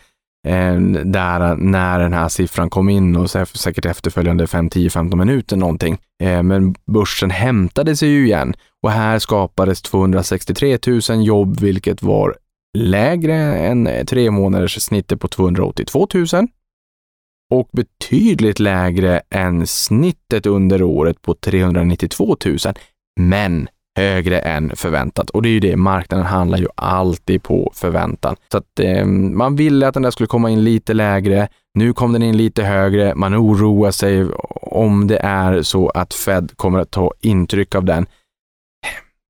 eh, 0.48 0.76
där 1.06 1.56
när 1.56 2.00
den 2.00 2.14
här 2.14 2.30
siffran 2.30 2.70
kom 2.70 2.90
in 2.90 3.16
och 3.16 3.30
säkert 3.30 3.86
efterföljande 3.86 4.48
5, 4.48 4.70
10, 4.70 4.90
15 4.90 5.20
minuter 5.20 5.58
någonting. 5.58 5.98
Eh, 6.24 6.44
men 6.44 6.76
börsen 6.86 7.30
hämtade 7.30 7.96
sig 7.96 8.10
ju 8.10 8.26
igen 8.26 8.54
och 8.84 8.92
här 8.92 9.20
skapades 9.20 9.82
263 9.82 10.78
000 11.10 11.26
jobb, 11.26 11.60
vilket 11.60 12.04
var 12.04 12.36
lägre 12.78 13.36
än 13.58 13.90
tre 14.08 14.32
månaders 14.32 14.82
snittet 14.82 15.20
på 15.20 15.28
282 15.28 16.08
000 16.14 16.48
och 17.52 17.70
betydligt 17.72 18.60
lägre 18.60 19.22
än 19.30 19.68
snittet 19.68 20.46
under 20.46 20.84
året 20.84 21.22
på 21.22 21.34
392 21.34 22.38
000, 22.46 22.58
men 23.20 23.68
högre 24.00 24.40
än 24.40 24.76
förväntat. 24.76 25.30
Och 25.30 25.42
det 25.42 25.50
är 25.50 25.52
ju 25.52 25.60
det, 25.60 25.76
marknaden 25.76 26.26
handlar 26.26 26.58
ju 26.58 26.68
alltid 26.76 27.44
på 27.44 27.72
förväntan. 27.76 28.36
Så 28.52 28.58
att 28.58 28.80
eh, 28.80 29.06
man 29.06 29.56
ville 29.56 29.88
att 29.88 29.94
den 29.94 30.04
där 30.04 30.12
skulle 30.12 30.28
komma 30.28 30.50
in 30.50 30.64
lite 30.64 30.94
lägre. 30.94 31.48
Nu 31.74 31.94
kom 31.94 32.14
den 32.14 32.24
in 32.24 32.38
lite 32.38 32.64
högre. 32.64 33.16
Man 33.16 33.36
oroar 33.36 33.92
sig 33.92 34.26
om 34.62 35.08
det 35.08 35.18
är 35.18 35.62
så 35.62 35.90
att 35.90 36.14
Fed 36.14 36.52
kommer 36.56 36.80
att 36.80 36.92
ta 36.92 37.12
intryck 37.22 37.76
av 37.76 37.84
den. 37.84 38.06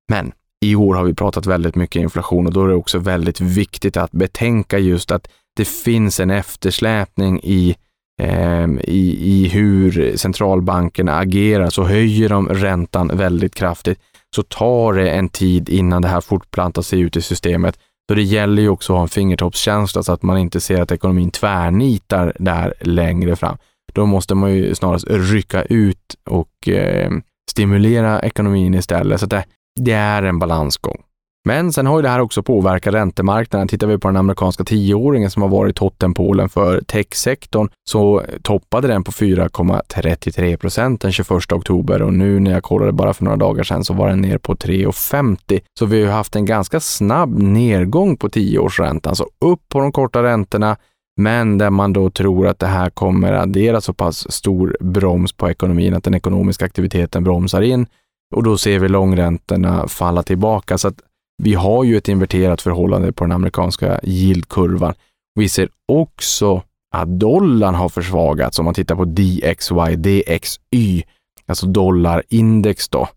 Men 0.10 0.32
i 0.66 0.76
år 0.76 0.96
har 0.96 1.04
vi 1.04 1.14
pratat 1.14 1.46
väldigt 1.46 1.76
mycket 1.76 2.02
inflation 2.02 2.48
och 2.48 2.54
då 2.54 2.64
är 2.64 2.68
det 2.68 2.76
också 2.76 3.00
väldigt 3.00 3.42
viktigt 3.42 3.98
att 3.98 4.12
betänka 4.12 4.80
just 4.80 5.12
att 5.12 5.28
det 5.56 5.68
finns 5.68 6.20
en 6.20 6.32
eftersläpning 6.32 7.40
i 7.44 7.76
ehm, 8.22 8.80
i, 8.80 9.18
i 9.32 9.48
hur 9.48 10.18
centralbankerna 10.18 11.18
agerar, 11.18 11.70
så 11.70 11.84
höjer 11.84 12.30
de 12.30 12.50
räntan 12.50 13.12
väldigt 13.14 13.56
kraftigt, 13.56 14.00
så 14.36 14.44
tar 14.44 14.94
det 14.94 15.10
en 15.10 15.30
tid 15.30 15.70
innan 15.70 16.02
det 16.02 16.08
här 16.08 16.22
fortplantar 16.22 16.82
sig 16.82 17.00
ut 17.00 17.18
i 17.18 17.22
systemet. 17.22 17.80
Så 18.10 18.16
det 18.16 18.24
gäller 18.24 18.62
ju 18.62 18.70
också 18.70 18.94
att 18.94 18.98
ha 18.98 19.04
en 19.04 19.10
fingertoppskänsla 19.10 20.04
så 20.04 20.12
att 20.12 20.24
man 20.24 20.38
inte 20.38 20.62
ser 20.62 20.82
att 20.82 20.92
ekonomin 20.92 21.32
tvärnitar 21.32 22.34
där 22.40 22.74
längre 22.82 23.36
fram. 23.36 23.58
Då 23.94 24.06
måste 24.06 24.36
man 24.36 24.54
ju 24.54 24.76
snarast 24.76 25.06
rycka 25.10 25.64
ut 25.64 26.16
och 26.26 26.68
eh, 26.68 27.12
stimulera 27.52 28.20
ekonomin 28.22 28.74
istället. 28.74 29.20
Så 29.20 29.26
det, 29.26 29.46
det 29.80 29.92
är 29.92 30.24
en 30.24 30.40
balansgång. 30.40 31.02
Men 31.46 31.74
sen 31.74 31.86
har 31.86 31.98
ju 31.98 32.02
det 32.02 32.10
här 32.10 32.20
också 32.20 32.44
påverkat 32.44 32.94
räntemarknaden. 32.94 33.68
Tittar 33.68 33.88
vi 33.88 33.98
på 33.98 34.08
den 34.08 34.18
amerikanska 34.18 34.64
tioåringen 34.64 35.32
som 35.32 35.42
har 35.42 35.50
varit 35.50 35.76
tottenpolen 35.76 36.50
för 36.50 36.82
techsektorn 36.82 37.70
så 37.90 38.24
toppade 38.42 38.88
den 38.88 39.04
på 39.04 39.12
4,33 39.12 40.58
procent 40.58 41.02
den 41.02 41.12
21 41.12 41.52
oktober 41.52 42.02
och 42.02 42.14
nu 42.14 42.40
när 42.40 42.52
jag 42.52 42.64
kollade 42.64 42.92
bara 42.92 43.14
för 43.14 43.24
några 43.24 43.38
dagar 43.38 43.64
sedan 43.64 43.84
så 43.84 43.94
var 43.94 44.10
den 44.10 44.22
ner 44.22 44.38
på 44.38 44.56
3,50. 44.56 45.62
Så 45.80 45.86
vi 45.86 46.06
har 46.06 46.14
haft 46.14 46.36
en 46.36 46.46
ganska 46.46 46.80
snabb 46.80 47.40
nedgång 47.40 48.18
på 48.18 48.30
tioårsräntan, 48.30 49.16
så 49.16 49.26
upp 49.46 49.62
på 49.70 49.80
de 49.80 49.92
korta 49.92 50.24
räntorna, 50.24 50.78
men 51.18 51.58
där 51.58 51.70
man 51.70 51.94
då 51.94 52.10
tror 52.10 52.48
att 52.48 52.60
det 52.60 52.68
här 52.68 52.90
kommer 52.90 53.34
addera 53.34 53.82
så 53.82 53.94
pass 53.94 54.32
stor 54.32 54.78
broms 54.80 55.34
på 55.34 55.50
ekonomin 55.50 55.94
att 55.94 56.04
den 56.04 56.16
ekonomiska 56.16 56.66
aktiviteten 56.66 57.24
bromsar 57.24 57.62
in 57.62 57.88
och 58.36 58.44
då 58.44 58.58
ser 58.58 58.80
vi 58.80 58.90
långräntorna 58.90 59.88
falla 59.88 60.24
tillbaka. 60.24 60.78
Så 60.78 60.88
att 60.88 61.00
vi 61.42 61.54
har 61.54 61.84
ju 61.84 61.98
ett 61.98 62.08
inverterat 62.08 62.62
förhållande 62.62 63.14
på 63.14 63.24
den 63.24 63.32
amerikanska 63.32 64.00
yieldkurvan. 64.04 64.94
Vi 65.36 65.50
ser 65.50 65.70
också 65.88 66.64
att 66.96 67.20
dollarn 67.20 67.76
har 67.76 67.90
försvagats 67.90 68.60
om 68.60 68.66
man 68.66 68.74
tittar 68.74 68.96
på 68.96 69.06
DXY, 69.06 69.96
DXY, 69.96 71.04
alltså 71.48 71.68
dollarindex 71.68 72.90
då, 72.90 73.08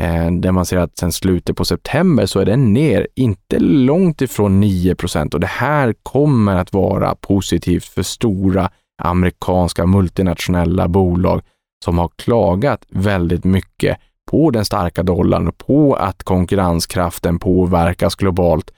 eh, 0.00 0.30
där 0.30 0.52
man 0.52 0.66
ser 0.66 0.76
att 0.76 0.98
sen 0.98 1.12
slutet 1.12 1.56
på 1.56 1.64
september 1.64 2.26
så 2.26 2.40
är 2.40 2.44
den 2.44 2.72
ner, 2.72 3.06
inte 3.14 3.58
långt 3.58 4.22
ifrån 4.22 4.60
9 4.60 4.94
och 5.32 5.40
det 5.40 5.46
här 5.46 5.94
kommer 6.02 6.56
att 6.56 6.72
vara 6.72 7.14
positivt 7.14 7.84
för 7.84 8.02
stora 8.02 8.70
amerikanska 9.02 9.86
multinationella 9.86 10.88
bolag 10.88 11.42
som 11.84 11.98
har 11.98 12.10
klagat 12.16 12.84
väldigt 12.88 13.44
mycket 13.44 13.98
på 14.28 14.50
den 14.50 14.64
starka 14.64 15.02
dollarn 15.02 15.48
och 15.48 15.58
på 15.58 15.94
att 15.94 16.22
konkurrenskraften 16.22 17.38
påverkas 17.38 18.14
globalt. 18.14 18.70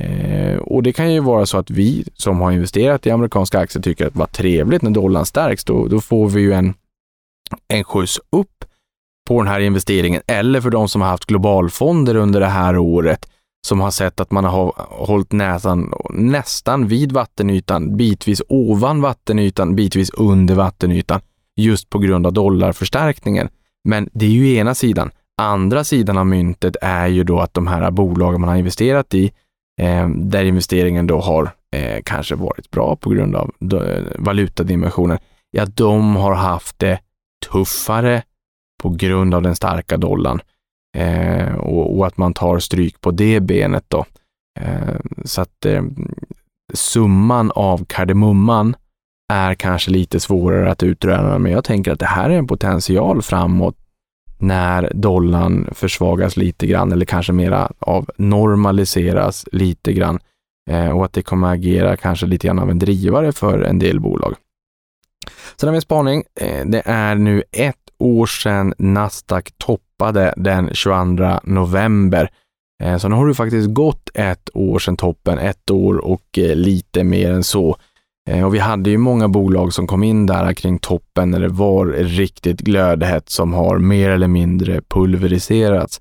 Eh, 0.00 0.56
och 0.56 0.82
det 0.82 0.92
kan 0.92 1.12
ju 1.12 1.20
vara 1.20 1.46
så 1.46 1.58
att 1.58 1.70
vi 1.70 2.04
som 2.14 2.40
har 2.40 2.52
investerat 2.52 3.06
i 3.06 3.10
amerikanska 3.10 3.58
aktier 3.58 3.82
tycker 3.82 4.06
att 4.06 4.16
vad 4.16 4.32
trevligt 4.32 4.82
när 4.82 4.90
dollarn 4.90 5.26
stärks, 5.26 5.64
då, 5.64 5.88
då 5.88 6.00
får 6.00 6.28
vi 6.28 6.40
ju 6.40 6.52
en, 6.52 6.74
en 7.68 7.84
skjuts 7.84 8.20
upp 8.32 8.64
på 9.28 9.42
den 9.42 9.48
här 9.52 9.60
investeringen. 9.60 10.22
Eller 10.26 10.60
för 10.60 10.70
de 10.70 10.88
som 10.88 11.02
har 11.02 11.08
haft 11.08 11.24
globalfonder 11.24 12.14
under 12.14 12.40
det 12.40 12.46
här 12.46 12.78
året 12.78 13.28
som 13.66 13.80
har 13.80 13.90
sett 13.90 14.20
att 14.20 14.30
man 14.30 14.44
har 14.44 14.72
hållit 14.76 15.32
näsan 15.32 15.92
nästan 16.10 16.88
vid 16.88 17.12
vattenytan, 17.12 17.96
bitvis 17.96 18.42
ovan 18.48 19.00
vattenytan, 19.00 19.74
bitvis 19.76 20.10
under 20.10 20.54
vattenytan, 20.54 21.20
just 21.56 21.90
på 21.90 21.98
grund 21.98 22.26
av 22.26 22.32
dollarförstärkningen. 22.32 23.48
Men 23.84 24.08
det 24.12 24.26
är 24.26 24.30
ju 24.30 24.54
ena 24.54 24.74
sidan. 24.74 25.10
Andra 25.42 25.84
sidan 25.84 26.18
av 26.18 26.26
myntet 26.26 26.76
är 26.80 27.06
ju 27.06 27.24
då 27.24 27.40
att 27.40 27.54
de 27.54 27.66
här 27.66 27.90
bolagen 27.90 28.40
man 28.40 28.50
har 28.50 28.56
investerat 28.56 29.14
i, 29.14 29.32
eh, 29.80 30.08
där 30.08 30.44
investeringen 30.44 31.06
då 31.06 31.20
har 31.20 31.50
eh, 31.76 32.02
kanske 32.04 32.34
varit 32.34 32.70
bra 32.70 32.96
på 32.96 33.10
grund 33.10 33.36
av 33.36 33.52
eh, 33.72 34.04
valutadimensionen, 34.18 35.18
ja, 35.50 35.66
de 35.66 36.16
har 36.16 36.34
haft 36.34 36.78
det 36.78 37.00
tuffare 37.50 38.22
på 38.82 38.88
grund 38.88 39.34
av 39.34 39.42
den 39.42 39.56
starka 39.56 39.96
dollarn 39.96 40.40
eh, 40.96 41.54
och, 41.54 41.98
och, 41.98 42.06
att 42.06 42.16
man 42.16 42.34
tar 42.34 42.58
stryk 42.58 43.00
på 43.00 43.10
det 43.10 43.40
benet 43.40 43.84
då. 43.88 44.04
Eh, 44.60 44.96
så 45.24 45.40
att 45.40 45.66
eh, 45.66 45.82
summan 46.74 47.50
av 47.50 47.84
kardemumman 47.84 48.76
är 49.32 49.54
kanske 49.54 49.90
lite 49.90 50.20
svårare 50.20 50.70
att 50.70 50.82
utröna, 50.82 51.38
men 51.38 51.52
jag 51.52 51.64
tänker 51.64 51.92
att 51.92 51.98
det 51.98 52.06
här 52.06 52.30
är 52.30 52.38
en 52.38 52.46
potential 52.46 53.22
framåt 53.22 53.76
när 54.38 54.92
dollarn 54.94 55.68
försvagas 55.72 56.36
lite 56.36 56.66
grann 56.66 56.92
eller 56.92 57.06
kanske 57.06 57.32
mera 57.32 57.72
av 57.78 58.10
normaliseras 58.16 59.44
lite 59.52 59.92
grann 59.92 60.18
eh, 60.70 60.90
och 60.90 61.04
att 61.04 61.12
det 61.12 61.22
kommer 61.22 61.52
agera 61.52 61.96
kanske 61.96 62.26
lite 62.26 62.46
grann 62.46 62.58
av 62.58 62.70
en 62.70 62.78
drivare 62.78 63.32
för 63.32 63.60
en 63.62 63.78
del 63.78 64.00
bolag. 64.00 64.34
Sen 65.56 65.68
har 65.68 65.72
vi 65.72 65.76
en 65.76 65.82
spaning. 65.82 66.24
Eh, 66.40 66.66
det 66.66 66.82
är 66.84 67.14
nu 67.14 67.42
ett 67.52 67.76
år 67.98 68.26
sedan 68.26 68.74
Nasdaq 68.78 69.52
toppade 69.58 70.34
den 70.36 70.70
22 70.74 71.40
november. 71.44 72.30
Eh, 72.82 72.98
så 72.98 73.08
nu 73.08 73.16
har 73.16 73.28
det 73.28 73.34
faktiskt 73.34 73.74
gått 73.74 74.10
ett 74.14 74.50
år 74.54 74.78
sedan 74.78 74.96
toppen, 74.96 75.38
ett 75.38 75.70
år 75.70 75.96
och 75.96 76.38
eh, 76.38 76.56
lite 76.56 77.04
mer 77.04 77.32
än 77.32 77.44
så. 77.44 77.76
Eh, 78.30 78.44
och 78.44 78.54
vi 78.54 78.58
hade 78.58 78.90
ju 78.90 78.98
många 78.98 79.28
bolag 79.28 79.72
som 79.72 79.86
kom 79.86 80.02
in 80.04 80.26
där 80.26 80.52
kring 80.52 80.78
toppen 80.78 81.30
när 81.30 81.40
det 81.40 81.48
var 81.48 81.86
riktigt 81.86 82.60
glödhett 82.60 83.28
som 83.28 83.52
har 83.52 83.78
mer 83.78 84.10
eller 84.10 84.28
mindre 84.28 84.80
pulveriserats, 84.80 86.00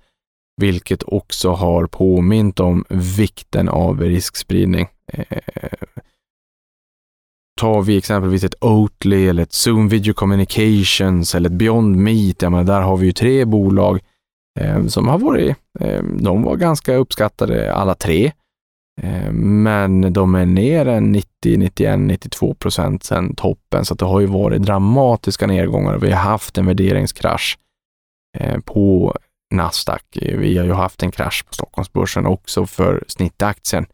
vilket 0.61 1.03
också 1.03 1.51
har 1.51 1.87
påmint 1.87 2.59
om 2.59 2.85
vikten 2.89 3.69
av 3.69 4.01
riskspridning. 4.01 4.87
Eh, 5.13 5.23
tar 7.61 7.81
vi 7.81 7.97
exempelvis 7.97 8.43
ett 8.43 8.63
Oatly 8.63 9.27
eller 9.27 9.43
ett 9.43 9.53
Zoom 9.53 9.89
Video 9.89 10.13
Communications 10.13 11.35
eller 11.35 11.49
ett 11.49 11.55
Beyond 11.55 11.95
Meat, 11.95 12.41
ja, 12.41 12.49
men 12.49 12.65
där 12.65 12.81
har 12.81 12.97
vi 12.97 13.05
ju 13.05 13.11
tre 13.11 13.45
bolag 13.45 13.99
eh, 14.59 14.85
som 14.85 15.07
har 15.07 15.19
varit, 15.19 15.55
eh, 15.79 16.03
de 16.03 16.43
var 16.43 16.55
ganska 16.55 16.95
uppskattade 16.95 17.73
alla 17.73 17.95
tre. 17.95 18.31
Eh, 19.01 19.31
men 19.31 20.13
de 20.13 20.35
är 20.35 20.45
ner 20.45 20.87
en 20.87 21.11
90, 21.11 21.57
91, 21.57 21.99
92 21.99 22.53
procent 22.53 23.03
sedan 23.03 23.35
toppen, 23.35 23.85
så 23.85 23.95
det 23.95 24.05
har 24.05 24.19
ju 24.19 24.25
varit 24.25 24.61
dramatiska 24.61 25.47
nedgångar. 25.47 25.97
Vi 25.97 26.11
har 26.11 26.21
haft 26.21 26.57
en 26.57 26.65
värderingskrasch 26.65 27.57
eh, 28.37 28.59
på 28.59 29.17
Nasdaq. 29.53 30.03
Vi 30.21 30.57
har 30.57 30.65
ju 30.65 30.73
haft 30.73 31.03
en 31.03 31.11
krasch 31.11 31.45
på 31.47 31.53
Stockholmsbörsen 31.53 32.25
också 32.25 32.65
för 32.65 33.03
snittaktien. 33.07 33.85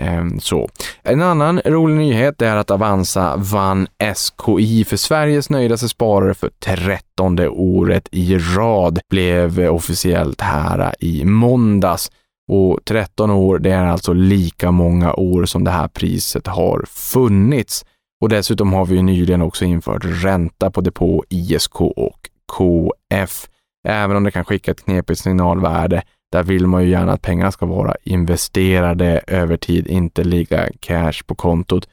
Eh, 0.00 0.26
så. 0.40 0.68
En 1.02 1.22
annan 1.22 1.60
rolig 1.64 1.96
nyhet 1.96 2.42
är 2.42 2.56
att 2.56 2.70
Avanza 2.70 3.36
vann 3.36 3.88
SKI 4.14 4.84
för 4.84 4.96
Sveriges 4.96 5.50
nöjdaste 5.50 5.88
sparare 5.88 6.34
för 6.34 6.48
trettonde 6.48 7.48
året 7.48 8.08
i 8.12 8.38
rad. 8.38 8.98
Blev 9.10 9.60
officiellt 9.60 10.40
här 10.40 10.94
i 11.00 11.24
måndags. 11.24 12.10
Och 12.48 12.78
13 12.84 13.30
år, 13.30 13.58
det 13.58 13.70
är 13.70 13.86
alltså 13.86 14.12
lika 14.12 14.70
många 14.70 15.14
år 15.14 15.44
som 15.44 15.64
det 15.64 15.70
här 15.70 15.88
priset 15.88 16.46
har 16.46 16.84
funnits. 16.88 17.84
Och 18.20 18.28
dessutom 18.28 18.72
har 18.72 18.86
vi 18.86 19.02
nyligen 19.02 19.42
också 19.42 19.64
infört 19.64 20.04
ränta 20.04 20.70
på 20.70 20.80
depå, 20.80 21.24
ISK 21.28 21.80
och 21.80 22.30
KF. 22.52 23.48
Även 23.88 24.16
om 24.16 24.24
det 24.24 24.30
kan 24.30 24.44
skicka 24.44 24.70
ett 24.70 24.84
knepigt 24.84 25.20
signalvärde, 25.20 26.02
där 26.32 26.42
vill 26.42 26.66
man 26.66 26.82
ju 26.84 26.90
gärna 26.90 27.12
att 27.12 27.22
pengarna 27.22 27.52
ska 27.52 27.66
vara 27.66 27.94
investerade 28.04 29.20
över 29.26 29.56
tid, 29.56 29.86
inte 29.86 30.24
ligga 30.24 30.68
cash 30.80 31.22
på 31.26 31.34
kontot. 31.34 31.88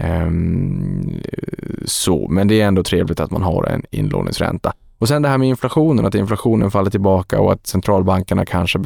Um, 0.00 1.22
så, 1.84 2.28
men 2.28 2.48
det 2.48 2.60
är 2.60 2.66
ändå 2.66 2.82
trevligt 2.82 3.20
att 3.20 3.30
man 3.30 3.42
har 3.42 3.64
en 3.64 3.82
inlåningsränta. 3.90 4.72
Och 4.98 5.08
sen 5.08 5.22
det 5.22 5.28
här 5.28 5.38
med 5.38 5.48
inflationen, 5.48 6.06
att 6.06 6.14
inflationen 6.14 6.70
faller 6.70 6.90
tillbaka 6.90 7.40
och 7.40 7.52
att 7.52 7.66
centralbankerna 7.66 8.44
kanske 8.44 8.78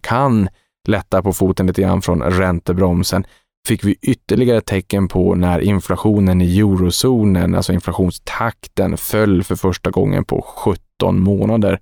kan 0.00 0.48
lätta 0.88 1.22
på 1.22 1.32
foten 1.32 1.66
lite 1.66 1.82
grann 1.82 2.02
från 2.02 2.22
räntebromsen 2.22 3.24
fick 3.68 3.84
vi 3.84 3.96
ytterligare 4.02 4.60
tecken 4.60 5.08
på 5.08 5.34
när 5.34 5.58
inflationen 5.58 6.42
i 6.42 6.58
eurozonen, 6.58 7.54
alltså 7.54 7.72
inflationstakten, 7.72 8.96
föll 8.96 9.42
för 9.42 9.56
första 9.56 9.90
gången 9.90 10.24
på 10.24 10.42
17 10.42 11.20
månader. 11.20 11.80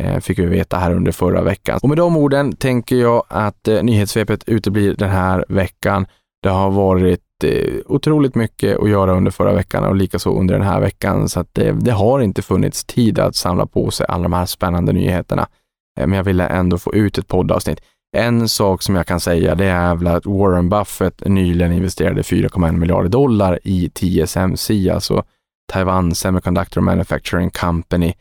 Eh, 0.00 0.20
fick 0.20 0.38
vi 0.38 0.46
veta 0.46 0.76
här 0.78 0.94
under 0.94 1.12
förra 1.12 1.42
veckan. 1.42 1.78
Och 1.82 1.88
med 1.88 1.98
de 1.98 2.16
orden 2.16 2.56
tänker 2.56 2.96
jag 2.96 3.22
att 3.28 3.68
eh, 3.68 3.82
nyhetssvepet 3.82 4.44
uteblir 4.46 4.94
den 4.94 5.10
här 5.10 5.44
veckan. 5.48 6.06
Det 6.42 6.48
har 6.48 6.70
varit 6.70 7.20
Eh, 7.44 7.80
otroligt 7.86 8.34
mycket 8.34 8.78
att 8.78 8.90
göra 8.90 9.16
under 9.16 9.30
förra 9.30 9.52
veckan 9.52 9.84
och 9.84 9.96
likaså 9.96 10.30
under 10.30 10.54
den 10.54 10.66
här 10.66 10.80
veckan, 10.80 11.28
så 11.28 11.40
att 11.40 11.54
det, 11.54 11.72
det 11.72 11.90
har 11.90 12.20
inte 12.20 12.42
funnits 12.42 12.84
tid 12.84 13.18
att 13.18 13.36
samla 13.36 13.66
på 13.66 13.90
sig 13.90 14.06
alla 14.08 14.22
de 14.22 14.32
här 14.32 14.46
spännande 14.46 14.92
nyheterna. 14.92 15.48
Eh, 16.00 16.06
men 16.06 16.16
jag 16.16 16.24
ville 16.24 16.46
ändå 16.46 16.78
få 16.78 16.94
ut 16.94 17.18
ett 17.18 17.28
poddavsnitt. 17.28 17.80
En 18.16 18.48
sak 18.48 18.82
som 18.82 18.94
jag 18.94 19.06
kan 19.06 19.20
säga 19.20 19.54
det 19.54 19.66
är 19.66 19.94
väl 19.94 20.06
att 20.06 20.26
Warren 20.26 20.68
Buffett 20.68 21.26
nyligen 21.26 21.72
investerade 21.72 22.22
4,1 22.22 22.72
miljarder 22.72 23.08
dollar 23.08 23.58
i 23.64 23.90
TSMC, 23.90 24.90
alltså 24.90 25.24
Taiwan 25.72 26.14
Semiconductor 26.14 26.80
Manufacturing 26.80 27.50
Company, 27.50 28.12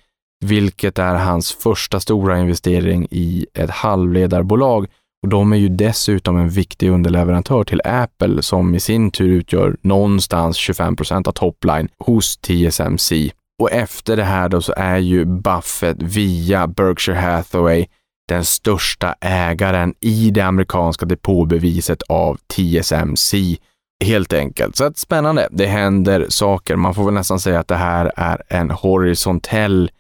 vilket 0.46 1.00
är 1.00 1.16
hans 1.16 1.54
första 1.54 2.00
stora 2.00 2.40
investering 2.40 3.08
i 3.12 3.46
ett 3.54 3.70
halvledarbolag 3.70 4.88
och 5.24 5.30
de 5.30 5.54
är 5.54 5.58
ju 5.58 5.70
dessutom 5.70 6.38
en 6.38 6.50
viktig 6.50 6.90
underleverantör 6.90 7.64
till 7.64 7.82
Apple 7.84 8.42
som 8.42 8.76
i 8.76 8.80
sin 8.80 9.12
tur 9.12 9.30
utgör 9.30 9.78
någonstans 9.82 10.58
25 10.58 10.96
procent 10.96 11.28
av 11.28 11.32
topline 11.32 11.88
hos 12.00 12.38
TSMC. 12.38 13.32
Och 13.62 13.72
efter 13.72 14.18
det 14.18 14.24
här 14.24 14.50
då 14.50 14.62
så 14.62 14.74
är 14.78 14.98
ju 14.98 15.26
Buffett 15.26 16.02
via 16.02 16.68
Berkshire 16.68 17.16
Hathaway 17.16 17.86
den 18.28 18.46
största 18.46 19.16
ägaren 19.22 19.94
i 20.00 20.32
det 20.32 20.42
amerikanska 20.42 21.06
depåbeviset 21.06 22.02
av 22.02 22.38
TSMC. 22.48 23.58
Helt 24.04 24.34
enkelt. 24.34 24.76
Så 24.76 24.84
att 24.84 24.98
spännande. 24.98 25.48
Det 25.52 25.66
händer 25.66 26.26
saker. 26.30 26.76
Man 26.76 26.96
får 26.96 27.06
väl 27.06 27.14
nästan 27.14 27.40
säga 27.40 27.60
att 27.60 27.68
det 27.68 27.76
här 27.76 28.12
är 28.16 28.42
en 28.48 28.72
horisontell 28.72 29.92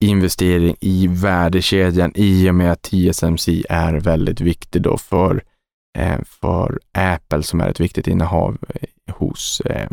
investering 0.00 0.76
i 0.80 1.06
värdekedjan 1.06 2.12
i 2.14 2.50
och 2.50 2.54
med 2.54 2.72
att 2.72 2.82
TSMC 2.82 3.64
är 3.68 3.92
väldigt 3.94 4.40
viktig 4.40 4.82
då 4.82 4.98
för, 4.98 5.42
eh, 5.98 6.18
för 6.24 6.78
Apple 6.92 7.42
som 7.42 7.60
är 7.60 7.68
ett 7.68 7.80
viktigt 7.80 8.06
innehav 8.06 8.58
eh, 8.68 9.14
hos 9.14 9.60
eh, 9.60 9.88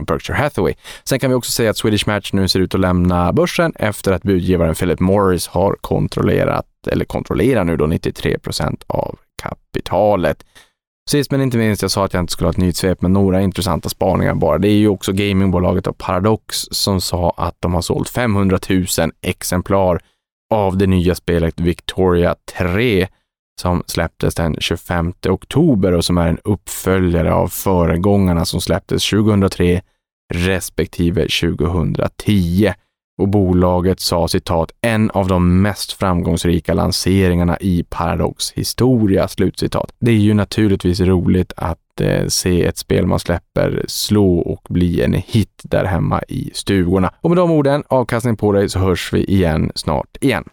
Berkshire 0.00 0.36
Hathaway. 0.36 0.74
Sen 1.04 1.18
kan 1.18 1.30
vi 1.30 1.36
också 1.36 1.50
säga 1.50 1.70
att 1.70 1.76
Swedish 1.76 2.06
Match 2.06 2.32
nu 2.32 2.48
ser 2.48 2.60
ut 2.60 2.74
att 2.74 2.80
lämna 2.80 3.32
börsen 3.32 3.72
efter 3.76 4.12
att 4.12 4.22
budgivaren 4.22 4.74
Philip 4.74 5.00
Morris 5.00 5.46
har 5.46 5.76
kontrollerat, 5.80 6.66
eller 6.86 7.04
kontrollerar 7.04 7.64
nu 7.64 7.76
då 7.76 7.86
93 7.86 8.38
procent 8.38 8.84
av 8.86 9.18
kapitalet. 9.42 10.44
Sist 11.10 11.30
men 11.30 11.42
inte 11.42 11.58
minst, 11.58 11.82
jag 11.82 11.90
sa 11.90 12.04
att 12.04 12.14
jag 12.14 12.22
inte 12.22 12.32
skulle 12.32 12.46
ha 12.46 12.50
ett 12.50 12.56
nyhetssvep, 12.56 13.02
men 13.02 13.12
några 13.12 13.40
intressanta 13.40 13.88
spaningar 13.88 14.34
bara. 14.34 14.58
Det 14.58 14.68
är 14.68 14.76
ju 14.76 14.88
också 14.88 15.12
gamingbolaget 15.12 15.86
av 15.86 15.92
Paradox 15.92 16.56
som 16.70 17.00
sa 17.00 17.34
att 17.36 17.56
de 17.60 17.74
har 17.74 17.82
sålt 17.82 18.08
500 18.08 18.58
000 18.68 18.86
exemplar 19.22 20.00
av 20.54 20.76
det 20.76 20.86
nya 20.86 21.14
spelet 21.14 21.60
Victoria 21.60 22.34
3 22.58 23.08
som 23.60 23.82
släpptes 23.86 24.34
den 24.34 24.56
25 24.60 25.12
oktober 25.28 25.92
och 25.92 26.04
som 26.04 26.18
är 26.18 26.28
en 26.28 26.38
uppföljare 26.44 27.32
av 27.32 27.48
föregångarna 27.48 28.44
som 28.44 28.60
släpptes 28.60 29.10
2003 29.10 29.82
respektive 30.34 31.28
2010 31.28 32.72
och 33.18 33.28
bolaget 33.28 34.00
sa 34.00 34.28
citat 34.28 34.72
en 34.80 35.10
av 35.10 35.28
de 35.28 35.62
mest 35.62 35.92
framgångsrika 35.92 36.74
lanseringarna 36.74 37.58
i 37.60 37.84
Paradox 37.88 38.52
historia. 38.52 39.28
Slutcitat. 39.28 39.92
Det 39.98 40.10
är 40.10 40.16
ju 40.16 40.34
naturligtvis 40.34 41.00
roligt 41.00 41.52
att 41.56 42.00
eh, 42.00 42.26
se 42.26 42.64
ett 42.64 42.78
spel 42.78 43.06
man 43.06 43.18
släpper 43.18 43.84
slå 43.88 44.38
och 44.38 44.66
bli 44.68 45.02
en 45.02 45.14
hit 45.14 45.60
där 45.62 45.84
hemma 45.84 46.22
i 46.28 46.50
stugorna. 46.54 47.12
Och 47.20 47.30
med 47.30 47.36
de 47.36 47.50
orden, 47.50 47.82
avkastning 47.88 48.36
på 48.36 48.52
dig, 48.52 48.68
så 48.68 48.78
hörs 48.78 49.12
vi 49.12 49.24
igen 49.24 49.72
snart 49.74 50.16
igen. 50.20 50.44